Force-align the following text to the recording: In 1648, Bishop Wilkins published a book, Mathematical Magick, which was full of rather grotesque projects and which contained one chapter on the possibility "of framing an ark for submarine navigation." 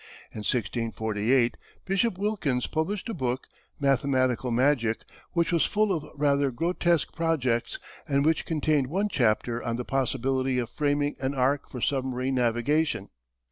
In 0.31 0.39
1648, 0.39 1.57
Bishop 1.85 2.17
Wilkins 2.17 2.65
published 2.65 3.07
a 3.07 3.13
book, 3.13 3.45
Mathematical 3.79 4.49
Magick, 4.49 5.03
which 5.33 5.51
was 5.51 5.63
full 5.63 5.91
of 5.95 6.07
rather 6.15 6.49
grotesque 6.49 7.13
projects 7.15 7.77
and 8.07 8.25
which 8.25 8.47
contained 8.47 8.87
one 8.87 9.09
chapter 9.09 9.61
on 9.61 9.75
the 9.75 9.85
possibility 9.85 10.57
"of 10.57 10.71
framing 10.71 11.17
an 11.19 11.35
ark 11.35 11.69
for 11.69 11.81
submarine 11.81 12.33
navigation." 12.33 13.09